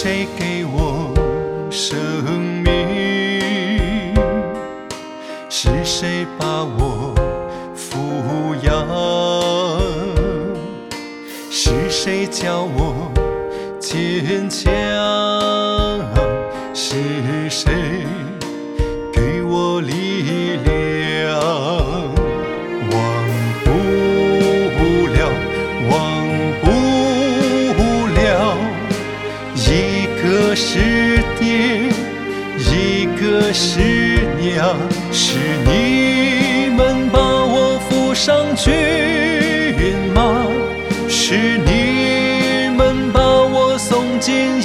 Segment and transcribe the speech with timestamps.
[0.00, 1.12] 谁给我
[1.72, 1.98] 生
[2.62, 4.14] 命？
[5.50, 7.12] 是谁把我
[7.74, 8.86] 抚养？
[11.50, 13.10] 是谁教我
[13.80, 14.70] 坚强？
[16.72, 18.06] 是谁
[19.12, 20.77] 给我力量？
[35.12, 38.74] 是，你们把我扶上骏
[40.14, 40.46] 马，
[41.08, 44.60] 是你们把我送进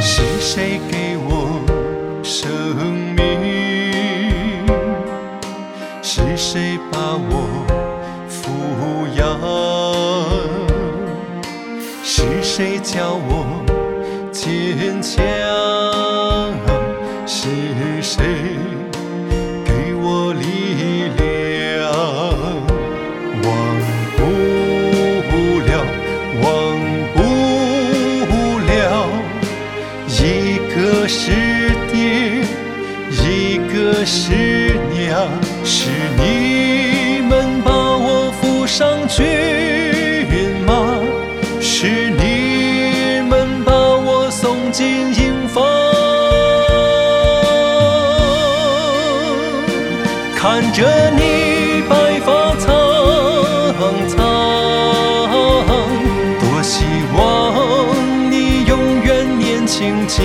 [0.00, 1.60] 是谁给我
[2.22, 2.48] 生
[3.14, 3.20] 命？
[6.02, 7.66] 是谁把我
[8.28, 8.40] 抚
[9.14, 9.20] 养？
[12.02, 13.62] 是谁教我
[14.32, 15.18] 坚强？
[17.26, 17.48] 是
[18.02, 18.49] 谁
[34.00, 34.32] 一个是
[34.94, 35.28] 娘，
[35.62, 39.26] 是你们把我扶上骏
[40.64, 40.72] 马，
[41.60, 45.62] 是你们把我送进营房。
[50.34, 52.72] 看着你白发苍
[54.08, 54.16] 苍，
[56.40, 56.86] 多希
[57.18, 57.20] 望
[58.30, 60.24] 你永远年轻健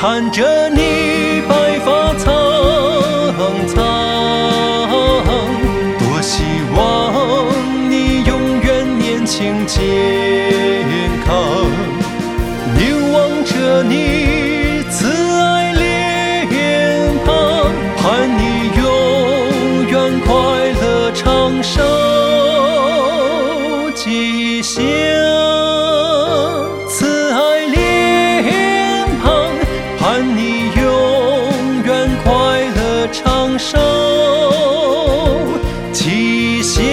[0.00, 2.30] 看着你白发苍
[3.66, 3.74] 苍，
[5.98, 6.44] 多希
[6.76, 9.82] 望你永远年轻健
[11.26, 11.66] 康。
[12.76, 15.08] 凝望着你慈
[15.42, 16.46] 爱脸
[17.26, 18.80] 庞，盼你永
[19.88, 20.30] 远快
[20.80, 21.82] 乐长寿
[23.96, 25.17] 吉祥。
[33.12, 33.78] 长寿
[35.92, 36.84] 吉祥。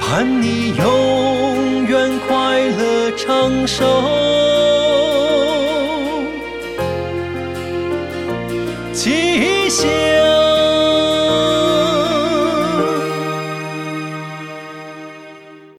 [0.00, 3.84] 盼你永远快乐长寿
[8.92, 10.09] 吉祥。